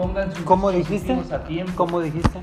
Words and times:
pongan 0.00 0.34
sus 0.34 0.44
¿Cómo 0.44 0.72
dijiste? 0.72 1.12
a 1.12 1.44
tiempo. 1.44 1.72
¿Cómo 1.76 2.00
dijiste? 2.00 2.40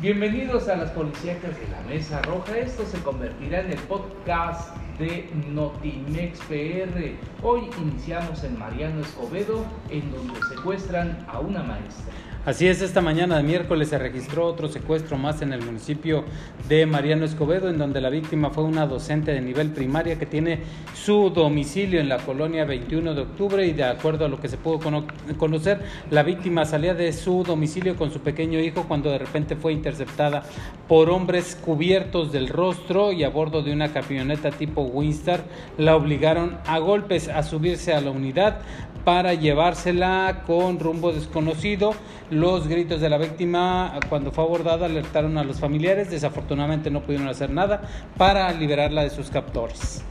Bienvenidos 0.00 0.68
a 0.68 0.76
las 0.76 0.90
policíacas 0.90 1.58
de 1.58 1.66
la 1.68 1.80
Mesa 1.88 2.20
Roja. 2.20 2.58
Esto 2.58 2.84
se 2.84 2.98
convertirá 2.98 3.60
en 3.60 3.72
el 3.72 3.78
podcast 3.78 4.76
de 4.98 5.30
Notimex 5.48 6.40
PR. 6.40 7.14
Hoy 7.42 7.70
iniciamos 7.80 8.44
en 8.44 8.58
Mariano 8.58 9.00
Escobedo, 9.00 9.64
en 9.88 10.12
donde 10.12 10.38
secuestran 10.54 11.24
a 11.26 11.40
una 11.40 11.62
maestra. 11.62 12.12
Así 12.46 12.68
es, 12.68 12.82
esta 12.82 13.00
mañana 13.00 13.38
de 13.38 13.42
miércoles 13.42 13.88
se 13.88 13.96
registró 13.96 14.44
otro 14.44 14.68
secuestro 14.68 15.16
más 15.16 15.40
en 15.40 15.54
el 15.54 15.64
municipio 15.64 16.24
de 16.68 16.84
Mariano 16.84 17.24
Escobedo, 17.24 17.70
en 17.70 17.78
donde 17.78 18.02
la 18.02 18.10
víctima 18.10 18.50
fue 18.50 18.64
una 18.64 18.86
docente 18.86 19.32
de 19.32 19.40
nivel 19.40 19.70
primaria 19.70 20.18
que 20.18 20.26
tiene 20.26 20.58
su 20.94 21.30
domicilio 21.30 22.00
en 22.00 22.10
la 22.10 22.18
colonia 22.18 22.66
21 22.66 23.14
de 23.14 23.22
octubre 23.22 23.66
y 23.66 23.72
de 23.72 23.84
acuerdo 23.84 24.26
a 24.26 24.28
lo 24.28 24.42
que 24.42 24.48
se 24.48 24.58
pudo 24.58 24.78
cono 24.78 25.06
conocer, 25.38 25.80
la 26.10 26.22
víctima 26.22 26.66
salía 26.66 26.92
de 26.92 27.14
su 27.14 27.44
domicilio 27.44 27.96
con 27.96 28.12
su 28.12 28.20
pequeño 28.20 28.60
hijo 28.60 28.84
cuando 28.86 29.10
de 29.10 29.16
repente 29.16 29.56
fue 29.56 29.72
interceptada 29.72 30.42
por 30.86 31.08
hombres 31.08 31.56
cubiertos 31.56 32.30
del 32.30 32.48
rostro 32.48 33.12
y 33.12 33.24
a 33.24 33.30
bordo 33.30 33.62
de 33.62 33.72
una 33.72 33.90
camioneta 33.90 34.50
tipo 34.50 34.82
Winstar 34.82 35.44
la 35.78 35.96
obligaron 35.96 36.58
a 36.66 36.78
golpes 36.78 37.28
a 37.28 37.42
subirse 37.42 37.94
a 37.94 38.02
la 38.02 38.10
unidad 38.10 38.60
para 39.04 39.34
llevársela 39.34 40.42
con 40.46 40.80
rumbo 40.80 41.12
desconocido. 41.12 41.94
Los 42.34 42.66
gritos 42.66 43.00
de 43.00 43.08
la 43.08 43.16
víctima 43.16 43.96
cuando 44.08 44.32
fue 44.32 44.42
abordada 44.42 44.86
alertaron 44.86 45.38
a 45.38 45.44
los 45.44 45.60
familiares. 45.60 46.10
Desafortunadamente 46.10 46.90
no 46.90 47.00
pudieron 47.00 47.28
hacer 47.28 47.48
nada 47.48 47.82
para 48.18 48.52
liberarla 48.52 49.04
de 49.04 49.10
sus 49.10 49.30
captores. 49.30 50.02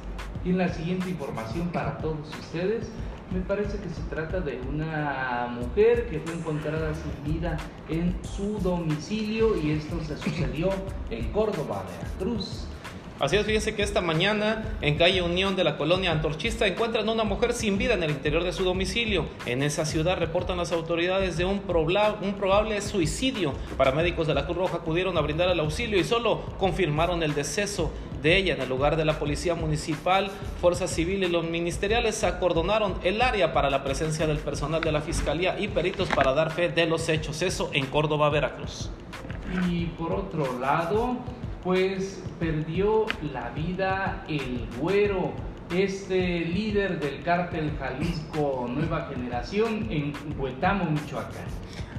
Y 0.46 0.54
la 0.54 0.70
siguiente 0.70 1.10
información 1.10 1.68
para 1.74 1.98
todos 1.98 2.30
ustedes, 2.40 2.88
me 3.30 3.42
parece 3.42 3.78
que 3.78 3.90
se 3.90 4.02
trata 4.04 4.40
de 4.40 4.58
una 4.70 5.50
mujer 5.60 6.08
que 6.08 6.22
fue 6.22 6.34
encontrada 6.36 6.94
sin 6.94 7.34
vida 7.34 7.58
en 7.90 8.16
su 8.24 8.58
domicilio 8.60 9.62
y 9.62 9.72
esto 9.72 10.02
se 10.02 10.16
sucedió 10.16 10.70
en 11.10 11.30
Córdoba, 11.34 11.84
Veracruz. 12.00 12.68
Así 13.24 13.38
es, 13.38 13.46
fíjense 13.46 13.74
que 13.74 13.84
esta 13.84 14.02
mañana 14.02 14.66
en 14.82 14.98
calle 14.98 15.22
Unión 15.22 15.56
de 15.56 15.64
la 15.64 15.78
colonia 15.78 16.12
Antorchista 16.12 16.68
encuentran 16.68 17.08
una 17.08 17.24
mujer 17.24 17.54
sin 17.54 17.78
vida 17.78 17.94
en 17.94 18.04
el 18.04 18.12
interior 18.12 18.44
de 18.44 18.52
su 18.52 18.66
domicilio. 18.66 19.28
En 19.46 19.64
esa 19.64 19.86
ciudad 19.86 20.18
reportan 20.18 20.58
las 20.58 20.74
autoridades 20.74 21.38
de 21.38 21.46
un, 21.46 21.62
un 22.22 22.34
probable 22.34 22.82
suicidio. 22.82 23.54
Paramédicos 23.78 24.28
de 24.28 24.34
la 24.34 24.44
Cruz 24.44 24.58
Roja 24.58 24.76
acudieron 24.76 25.18
a 25.18 25.22
brindar 25.22 25.48
el 25.48 25.62
auxilio 25.62 25.98
y 25.98 26.04
solo 26.04 26.42
confirmaron 26.60 27.24
el 27.24 27.34
deceso 27.34 27.94
de 28.22 28.36
ella. 28.36 28.56
En 28.56 28.62
el 28.62 28.68
lugar 28.68 28.98
de 28.98 29.06
la 29.06 29.18
Policía 29.18 29.56
Municipal, 29.56 30.30
Fuerza 30.60 30.90
Civil 30.90 31.24
y 31.24 31.30
los 31.30 31.46
ministeriales 31.46 32.26
acordonaron 32.26 32.96
el 33.06 33.22
área 33.22 33.54
para 33.54 33.70
la 33.70 33.86
presencia 33.86 34.28
del 34.28 34.40
personal 34.40 34.82
de 34.82 34.92
la 34.92 35.00
Fiscalía 35.00 35.58
y 35.58 35.70
peritos 35.70 36.10
para 36.10 36.34
dar 36.34 36.52
fe 36.52 36.68
de 36.68 36.88
los 36.88 37.08
hechos. 37.08 37.42
Eso 37.42 37.70
en 37.72 37.86
Córdoba, 37.86 38.30
Veracruz. 38.30 38.90
Y 39.70 39.86
por 39.86 40.12
otro 40.12 40.60
lado, 40.60 41.20
pues 41.64 42.22
perdió 42.40 43.06
la 43.32 43.50
vida 43.52 44.24
el 44.28 44.68
güero, 44.80 45.32
este 45.74 46.42
líder 46.42 47.00
del 47.00 47.24
cártel 47.24 47.72
Jalisco 47.80 48.68
Nueva 48.70 49.10
Generación 49.14 49.88
en 49.90 50.14
Huetamo, 50.38 50.86
Michoacán. 50.86 51.46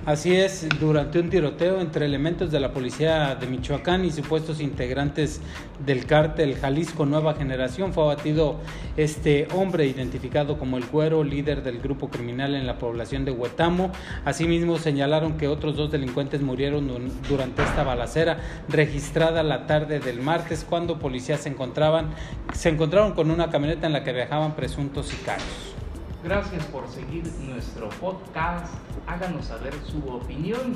Así 0.07 0.37
es, 0.37 0.69
durante 0.79 1.19
un 1.19 1.31
tiroteo 1.31 1.81
entre 1.81 2.05
elementos 2.05 2.51
de 2.51 2.61
la 2.61 2.73
policía 2.73 3.37
de 3.37 3.47
Michoacán 3.47 4.05
y 4.05 4.11
supuestos 4.11 4.61
integrantes 4.61 5.41
del 5.87 6.05
cártel 6.05 6.57
Jalisco 6.57 7.07
Nueva 7.07 7.33
Generación 7.33 7.95
fue 7.95 8.03
abatido 8.03 8.61
este 8.99 9.49
hombre 9.55 9.87
identificado 9.87 10.59
como 10.59 10.77
el 10.77 10.85
Güero, 10.85 11.25
líder 11.25 11.63
del 11.63 11.81
grupo 11.81 12.11
criminal 12.11 12.55
en 12.55 12.67
la 12.67 12.79
población 12.79 13.25
de 13.25 13.31
Huetamo. 13.31 13.93
Asimismo 14.27 14.77
señalaron 14.77 15.39
que 15.39 15.49
otros 15.49 15.75
dos 15.75 15.91
delincuentes 15.91 16.43
murieron 16.43 16.93
durante 17.27 17.63
esta 17.63 17.83
balacera 17.83 18.37
registrada 18.69 19.43
la 19.43 19.67
tarde 19.67 20.01
del 20.01 20.21
martes 20.21 20.67
cuando 20.69 20.99
policías 20.99 21.41
se 21.41 21.49
encontraban 21.49 22.11
se 22.53 22.69
encontraron 22.69 23.15
con 23.15 23.31
una 23.31 23.49
camioneta 23.49 23.87
en 23.87 23.95
la 23.95 24.05
que 24.05 24.13
viajaban 24.13 24.55
presuntos 24.55 25.07
sicarios. 25.07 25.74
Gracias 26.25 26.65
por 26.69 26.89
seguir 26.89 27.31
nuestro 27.47 27.91
podcast. 28.01 28.73
Háganos 29.07 29.45
saber 29.45 29.75
su 29.85 29.99
opinión 30.09 30.75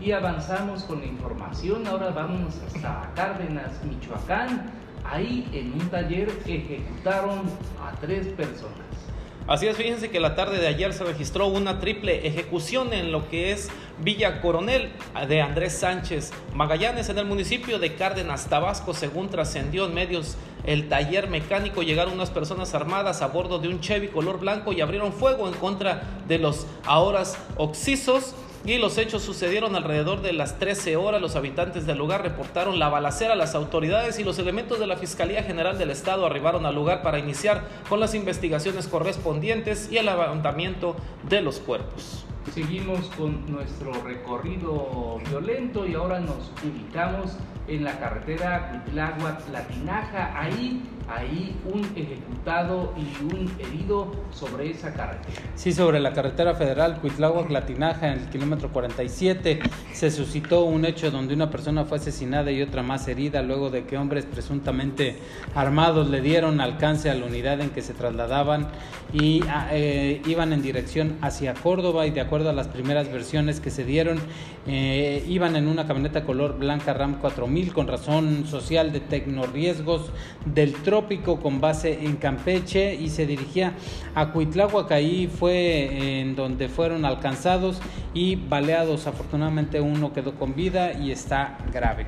y 0.00 0.12
avanzamos 0.12 0.84
con 0.84 1.00
la 1.00 1.06
información. 1.06 1.84
Ahora 1.88 2.10
vamos 2.10 2.54
hasta 2.64 3.10
Cárdenas, 3.16 3.72
Michoacán. 3.82 4.70
Ahí 5.04 5.50
en 5.52 5.72
un 5.72 5.90
taller 5.90 6.28
ejecutaron 6.46 7.40
a 7.84 7.90
tres 8.00 8.28
personas. 8.28 9.13
Así 9.46 9.66
es, 9.66 9.76
fíjense 9.76 10.08
que 10.08 10.20
la 10.20 10.34
tarde 10.34 10.58
de 10.58 10.68
ayer 10.68 10.94
se 10.94 11.04
registró 11.04 11.48
una 11.48 11.78
triple 11.78 12.26
ejecución 12.26 12.94
en 12.94 13.12
lo 13.12 13.28
que 13.28 13.52
es 13.52 13.68
Villa 13.98 14.40
Coronel 14.40 14.90
de 15.28 15.42
Andrés 15.42 15.74
Sánchez 15.74 16.32
Magallanes 16.54 17.10
en 17.10 17.18
el 17.18 17.26
municipio 17.26 17.78
de 17.78 17.94
Cárdenas, 17.94 18.48
Tabasco, 18.48 18.94
según 18.94 19.28
trascendió 19.28 19.84
en 19.84 19.92
medios 19.92 20.38
el 20.64 20.88
taller 20.88 21.28
mecánico 21.28 21.82
llegaron 21.82 22.14
unas 22.14 22.30
personas 22.30 22.74
armadas 22.74 23.20
a 23.20 23.26
bordo 23.26 23.58
de 23.58 23.68
un 23.68 23.80
Chevy 23.80 24.08
color 24.08 24.40
blanco 24.40 24.72
y 24.72 24.80
abrieron 24.80 25.12
fuego 25.12 25.46
en 25.46 25.52
contra 25.52 26.02
de 26.26 26.38
los 26.38 26.66
ahora 26.86 27.24
oxisos 27.58 28.34
y 28.64 28.78
los 28.78 28.96
hechos 28.96 29.22
sucedieron 29.22 29.76
alrededor 29.76 30.22
de 30.22 30.32
las 30.32 30.58
13 30.58 30.96
horas. 30.96 31.20
Los 31.20 31.36
habitantes 31.36 31.86
del 31.86 31.98
lugar 31.98 32.22
reportaron 32.22 32.78
la 32.78 32.88
balacera 32.88 33.34
a 33.34 33.36
las 33.36 33.54
autoridades 33.54 34.18
y 34.18 34.24
los 34.24 34.38
elementos 34.38 34.78
de 34.78 34.86
la 34.86 34.96
Fiscalía 34.96 35.42
General 35.42 35.76
del 35.76 35.90
Estado 35.90 36.24
arribaron 36.24 36.64
al 36.64 36.74
lugar 36.74 37.02
para 37.02 37.18
iniciar 37.18 37.68
con 37.88 38.00
las 38.00 38.14
investigaciones 38.14 38.88
correspondientes 38.88 39.90
y 39.90 39.98
el 39.98 40.06
levantamiento 40.06 40.96
de 41.28 41.42
los 41.42 41.58
cuerpos. 41.58 42.24
Seguimos 42.52 43.06
con 43.16 43.50
nuestro 43.50 43.92
recorrido 44.02 45.18
violento 45.28 45.86
y 45.86 45.94
ahora 45.94 46.20
nos 46.20 46.52
ubicamos 46.62 47.36
en 47.68 47.84
la 47.84 47.98
carretera 47.98 48.84
Cuitláhuac-Latinaja. 48.86 50.38
Ahí, 50.38 50.82
ahí 51.08 51.56
un 51.72 51.84
ejecutado 51.96 52.92
y 52.96 53.24
un 53.24 53.50
herido 53.58 54.12
sobre 54.32 54.70
esa 54.70 54.92
carretera. 54.92 55.42
Sí, 55.54 55.72
sobre 55.72 56.00
la 56.00 56.12
carretera 56.12 56.54
federal 56.54 57.00
Cuitláhuac-Latinaja, 57.00 58.12
en 58.12 58.20
el 58.20 58.28
kilómetro 58.28 58.70
47, 58.70 59.60
se 59.92 60.10
suscitó 60.10 60.64
un 60.64 60.84
hecho 60.84 61.10
donde 61.10 61.34
una 61.34 61.50
persona 61.50 61.84
fue 61.84 61.98
asesinada 61.98 62.50
y 62.50 62.62
otra 62.62 62.82
más 62.82 63.06
herida 63.08 63.42
luego 63.42 63.70
de 63.70 63.84
que 63.84 63.96
hombres 63.96 64.26
presuntamente 64.26 65.18
armados 65.54 66.08
le 66.08 66.20
dieron 66.20 66.60
alcance 66.60 67.10
a 67.10 67.14
la 67.14 67.26
unidad 67.26 67.60
en 67.60 67.70
que 67.70 67.82
se 67.82 67.94
trasladaban 67.94 68.68
y 69.12 69.42
ah, 69.48 69.68
eh, 69.70 70.22
iban 70.26 70.52
en 70.52 70.62
dirección 70.62 71.16
hacia 71.20 71.54
Córdoba 71.54 72.06
y 72.06 72.10
de 72.10 72.20
acuerdo 72.20 72.50
a 72.50 72.52
las 72.52 72.68
primeras 72.68 73.10
versiones 73.12 73.60
que 73.60 73.70
se 73.70 73.84
dieron, 73.84 74.18
eh, 74.66 75.24
iban 75.28 75.56
en 75.56 75.68
una 75.68 75.86
camioneta 75.86 76.24
color 76.24 76.58
blanca 76.58 76.94
RAM 76.94 77.20
4000 77.20 77.72
con 77.72 77.86
razón 77.86 78.46
social 78.46 78.92
de 78.92 79.00
tecnorriesgos 79.00 80.10
del 80.46 80.74
trópico 80.94 81.40
con 81.40 81.60
base 81.60 82.04
en 82.04 82.14
Campeche 82.14 82.94
y 82.94 83.08
se 83.08 83.26
dirigía 83.26 83.72
a 84.14 84.30
Cuitláhuac. 84.30 84.92
Ahí 84.92 85.26
fue 85.26 86.20
en 86.20 86.36
donde 86.36 86.68
fueron 86.68 87.04
alcanzados 87.04 87.80
y 88.14 88.36
baleados. 88.36 89.08
Afortunadamente 89.08 89.80
uno 89.80 90.12
quedó 90.12 90.36
con 90.36 90.54
vida 90.54 90.92
y 90.92 91.10
está 91.10 91.58
grave. 91.72 92.06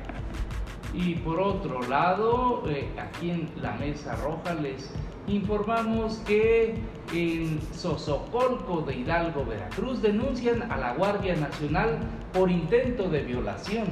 Y 0.93 1.15
por 1.15 1.37
otro 1.41 1.81
lado, 1.81 2.63
eh, 2.69 2.87
aquí 2.97 3.31
en 3.31 3.49
la 3.61 3.73
Mesa 3.73 4.15
Roja 4.15 4.53
les 4.53 4.89
informamos 5.27 6.21
que 6.25 6.75
en 7.13 7.59
Sosocolco 7.73 8.83
de 8.87 8.99
Hidalgo, 8.99 9.43
Veracruz, 9.43 10.01
denuncian 10.01 10.71
a 10.71 10.77
la 10.77 10.93
Guardia 10.93 11.35
Nacional 11.35 11.99
por 12.31 12.49
intento 12.49 13.09
de 13.09 13.21
violación. 13.23 13.87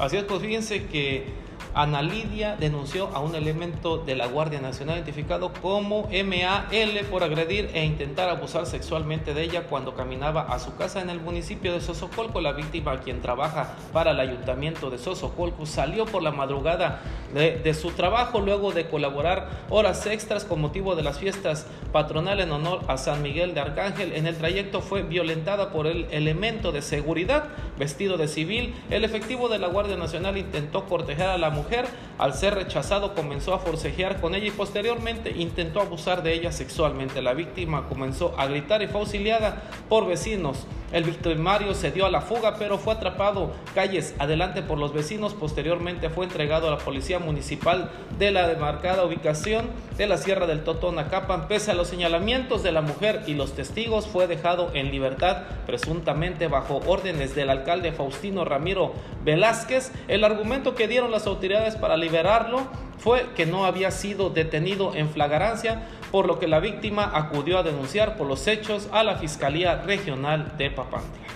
Así 0.00 0.16
es, 0.16 0.24
pues 0.24 0.42
fíjense 0.42 0.86
que 0.86 1.46
Ana 1.74 2.02
Lidia 2.02 2.56
denunció 2.56 3.08
a 3.14 3.20
un 3.20 3.34
elemento 3.34 3.98
de 3.98 4.16
la 4.16 4.26
Guardia 4.26 4.60
Nacional 4.60 4.96
identificado 4.96 5.52
como 5.62 6.08
MAL 6.08 7.04
por 7.10 7.22
agredir 7.22 7.70
e 7.74 7.84
intentar 7.84 8.28
abusar 8.28 8.66
sexualmente 8.66 9.34
de 9.34 9.42
ella 9.42 9.64
cuando 9.64 9.94
caminaba 9.94 10.42
a 10.42 10.58
su 10.58 10.76
casa 10.76 11.00
en 11.00 11.10
el 11.10 11.20
municipio 11.20 11.72
de 11.72 11.80
Sosocolco. 11.80 12.40
La 12.40 12.52
víctima, 12.52 13.00
quien 13.00 13.20
trabaja 13.20 13.74
para 13.92 14.12
el 14.12 14.20
ayuntamiento 14.20 14.90
de 14.90 14.98
Sosocolco, 14.98 15.66
salió 15.66 16.06
por 16.06 16.22
la 16.22 16.30
madrugada 16.30 17.00
de, 17.34 17.74
su 17.74 17.90
trabajo 17.90 18.40
luego 18.40 18.72
de 18.72 18.86
colaborar 18.88 19.48
horas 19.68 20.06
extras 20.06 20.44
con 20.44 20.60
motivo 20.60 20.96
de 20.96 21.02
las 21.02 21.18
fiestas 21.18 21.66
patronales 21.92 22.46
en 22.46 22.52
honor 22.52 22.80
a 22.88 22.96
San 22.96 23.22
Miguel 23.22 23.54
de 23.54 23.60
Arcángel. 23.60 24.12
En 24.12 24.26
el 24.26 24.36
trayecto 24.36 24.80
fue 24.80 25.02
violentada 25.02 25.70
por 25.70 25.86
el 25.86 26.06
elemento 26.10 26.72
de 26.72 26.82
seguridad 26.82 27.44
vestido 27.78 28.16
de 28.16 28.28
civil. 28.28 28.74
El 28.90 29.04
efectivo 29.04 29.48
de 29.48 29.58
la 29.58 29.68
Guardia 29.68 29.96
Nacional 29.96 30.36
intentó 30.36 30.86
cortejar 30.86 31.28
a 31.28 31.38
la 31.38 31.47
mujer. 31.50 31.86
Al 32.18 32.34
ser 32.34 32.56
rechazado 32.56 33.14
comenzó 33.14 33.54
a 33.54 33.60
forcejear 33.60 34.20
con 34.20 34.34
ella 34.34 34.48
y 34.48 34.50
posteriormente 34.50 35.30
intentó 35.30 35.80
abusar 35.80 36.24
de 36.24 36.34
ella 36.34 36.50
sexualmente. 36.50 37.22
La 37.22 37.32
víctima 37.32 37.88
comenzó 37.88 38.34
a 38.36 38.46
gritar 38.46 38.82
y 38.82 38.88
fue 38.88 39.00
auxiliada 39.00 39.62
por 39.88 40.06
vecinos. 40.06 40.66
El 40.90 41.04
victimario 41.04 41.74
se 41.74 41.90
dio 41.90 42.06
a 42.06 42.10
la 42.10 42.22
fuga 42.22 42.56
pero 42.58 42.78
fue 42.78 42.94
atrapado 42.94 43.52
calles 43.74 44.14
adelante 44.18 44.62
por 44.62 44.78
los 44.78 44.94
vecinos. 44.94 45.34
Posteriormente 45.34 46.08
fue 46.08 46.24
entregado 46.24 46.66
a 46.66 46.70
la 46.70 46.78
policía 46.78 47.18
municipal 47.18 47.90
de 48.18 48.30
la 48.30 48.48
demarcada 48.48 49.04
ubicación 49.04 49.66
de 49.98 50.06
la 50.06 50.16
Sierra 50.16 50.46
del 50.46 50.64
Totonacapan. 50.64 51.46
Pese 51.46 51.70
a 51.70 51.74
los 51.74 51.88
señalamientos 51.88 52.62
de 52.62 52.72
la 52.72 52.80
mujer 52.80 53.22
y 53.26 53.34
los 53.34 53.54
testigos 53.54 54.06
fue 54.06 54.26
dejado 54.26 54.70
en 54.72 54.90
libertad 54.90 55.42
presuntamente 55.66 56.48
bajo 56.48 56.80
órdenes 56.86 57.34
del 57.34 57.50
alcalde 57.50 57.92
Faustino 57.92 58.44
Ramiro 58.46 58.94
Velázquez. 59.24 59.92
El 60.08 60.24
argumento 60.24 60.74
que 60.74 60.88
dieron 60.88 61.10
las 61.10 61.26
autoridades 61.26 61.76
para 61.76 61.98
liberarlo 62.08 62.62
fue 62.98 63.28
que 63.36 63.46
no 63.46 63.64
había 63.64 63.90
sido 63.90 64.30
detenido 64.30 64.94
en 64.94 65.08
flagrancia, 65.10 65.82
por 66.10 66.26
lo 66.26 66.38
que 66.38 66.48
la 66.48 66.58
víctima 66.58 67.10
acudió 67.14 67.58
a 67.58 67.62
denunciar 67.62 68.16
por 68.16 68.26
los 68.26 68.46
hechos 68.46 68.88
a 68.92 69.04
la 69.04 69.16
Fiscalía 69.16 69.82
Regional 69.82 70.56
de 70.56 70.70
Papantla. 70.70 71.28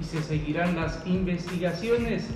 Y 0.00 0.04
se 0.04 0.22
seguirán 0.22 0.76
las 0.76 1.04
investigaciones. 1.06 2.28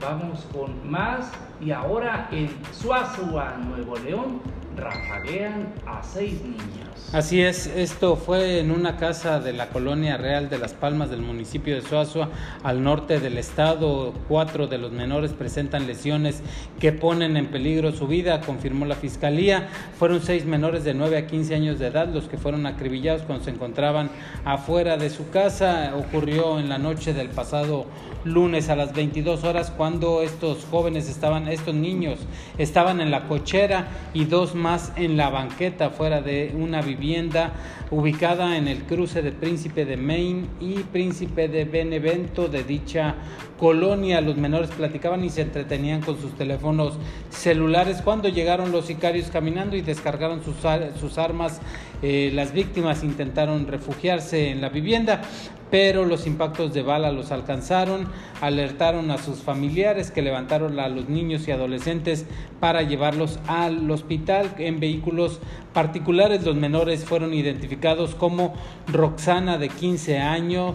Vamos 0.00 0.46
con 0.52 0.88
más 0.88 1.32
y 1.60 1.70
ahora 1.70 2.28
en 2.30 2.50
Suazua, 2.72 3.56
Nuevo 3.58 3.96
León, 3.98 4.40
rafaguean 4.76 5.72
a 5.86 6.02
seis 6.02 6.42
niños. 6.42 6.86
Así 7.12 7.40
es, 7.40 7.66
esto 7.66 8.16
fue 8.16 8.58
en 8.58 8.70
una 8.70 8.96
casa 8.96 9.38
de 9.38 9.52
la 9.52 9.68
colonia 9.68 10.16
real 10.16 10.50
de 10.50 10.58
Las 10.58 10.74
Palmas 10.74 11.08
del 11.08 11.22
municipio 11.22 11.74
de 11.74 11.82
Suazua, 11.82 12.30
al 12.62 12.82
norte 12.82 13.20
del 13.20 13.38
estado. 13.38 14.12
Cuatro 14.28 14.66
de 14.66 14.78
los 14.78 14.92
menores 14.92 15.32
presentan 15.32 15.86
lesiones 15.86 16.42
que 16.80 16.92
ponen 16.92 17.36
en 17.36 17.46
peligro 17.46 17.92
su 17.92 18.06
vida, 18.06 18.40
confirmó 18.40 18.86
la 18.86 18.96
fiscalía. 18.96 19.68
Fueron 19.98 20.20
seis 20.20 20.44
menores 20.44 20.84
de 20.84 20.94
9 20.94 21.16
a 21.16 21.26
15 21.26 21.54
años 21.54 21.78
de 21.78 21.86
edad 21.86 22.08
los 22.08 22.24
que 22.24 22.38
fueron 22.38 22.66
acribillados 22.66 23.22
cuando 23.22 23.44
se 23.44 23.50
encontraban 23.50 24.10
afuera 24.44 24.96
de 24.96 25.08
su 25.08 25.30
casa. 25.30 25.92
Ocurrió 25.96 26.58
en 26.58 26.68
la 26.68 26.78
noche 26.78 27.14
del 27.14 27.28
pasado 27.28 27.86
lunes 28.24 28.68
a 28.68 28.76
las 28.76 28.92
22 28.92 29.44
horas 29.44 29.72
cuando 29.76 30.22
estos 30.22 30.66
jóvenes 30.68 31.08
estaban, 31.08 31.46
estos 31.46 31.74
niños 31.74 32.18
estaban 32.58 33.00
en 33.00 33.12
la 33.12 33.28
cochera 33.28 33.86
y 34.12 34.24
dos 34.24 34.54
más 34.56 34.65
en 34.96 35.16
la 35.16 35.30
banqueta 35.30 35.90
fuera 35.90 36.22
de 36.22 36.52
una 36.56 36.82
vivienda 36.82 37.52
ubicada 37.92 38.56
en 38.56 38.66
el 38.66 38.82
cruce 38.82 39.22
de 39.22 39.30
Príncipe 39.30 39.84
de 39.84 39.96
Maine 39.96 40.46
y 40.60 40.80
Príncipe 40.80 41.46
de 41.46 41.64
Benevento 41.64 42.48
de 42.48 42.64
dicha 42.64 43.14
colonia. 43.60 44.20
Los 44.20 44.36
menores 44.36 44.70
platicaban 44.70 45.22
y 45.24 45.30
se 45.30 45.42
entretenían 45.42 46.00
con 46.00 46.20
sus 46.20 46.36
teléfonos 46.36 46.94
celulares 47.30 48.02
cuando 48.02 48.28
llegaron 48.28 48.72
los 48.72 48.86
sicarios 48.86 49.30
caminando 49.30 49.76
y 49.76 49.82
descargaron 49.82 50.42
sus, 50.42 50.56
sus 50.98 51.16
armas. 51.16 51.60
Eh, 52.02 52.32
las 52.34 52.52
víctimas 52.52 53.04
intentaron 53.04 53.68
refugiarse 53.68 54.50
en 54.50 54.60
la 54.60 54.68
vivienda, 54.68 55.22
pero 55.70 56.04
los 56.04 56.26
impactos 56.26 56.72
de 56.72 56.82
bala 56.82 57.12
los 57.12 57.32
alcanzaron, 57.32 58.08
alertaron 58.40 59.10
a 59.10 59.18
sus 59.18 59.38
familiares 59.38 60.10
que 60.10 60.22
levantaron 60.22 60.78
a 60.78 60.88
los 60.88 61.08
niños 61.08 61.48
y 61.48 61.50
adolescentes 61.50 62.26
para 62.60 62.82
llevarlos 62.82 63.38
al 63.46 63.90
hospital 63.90 64.54
en 64.58 64.80
vehículos 64.80 65.40
particulares. 65.72 66.44
Los 66.44 66.56
menores 66.56 67.04
fueron 67.04 67.34
identificados 67.34 68.14
como 68.14 68.54
Roxana 68.86 69.58
de 69.58 69.68
15 69.68 70.18
años, 70.18 70.74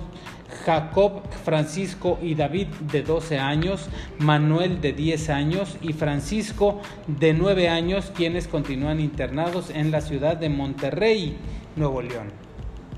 Jacob, 0.66 1.22
Francisco 1.46 2.20
y 2.22 2.36
David 2.36 2.68
de 2.92 3.02
12 3.02 3.40
años, 3.40 3.90
Manuel 4.20 4.82
de 4.82 4.94
10 4.94 5.30
años 5.30 5.78
y 5.82 5.94
Francisco 5.94 6.82
de 7.08 7.34
9 7.34 7.70
años, 7.70 8.12
quienes 8.16 8.48
continúan 8.48 9.00
internados 9.00 9.70
en 9.70 9.92
la 9.92 10.02
ciudad 10.02 10.38
de 10.38 10.50
Monterrey, 10.50 11.38
Nuevo 11.76 12.02
León. 12.02 12.51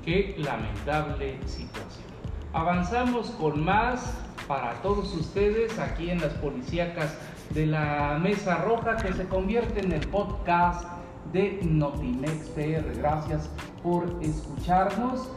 Qué 0.04 0.36
lamentable 0.38 1.38
situación. 1.46 2.04
Avanzamos 2.52 3.30
con 3.32 3.64
más 3.64 4.18
para 4.50 4.74
todos 4.82 5.14
ustedes 5.14 5.80
aquí 5.80 6.10
en 6.10 6.20
las 6.20 6.34
policíacas 6.34 7.18
de 7.52 7.68
la 7.68 8.20
Mesa 8.22 8.58
Roja 8.58 8.98
que 8.98 9.14
se 9.14 9.26
convierte 9.28 9.80
en 9.80 9.94
el 9.94 10.06
podcast 10.10 10.86
de 11.32 11.58
Notimex 11.64 12.50
PR. 12.50 12.98
Gracias 12.98 13.50
por 13.82 14.06
escucharnos 14.22 15.30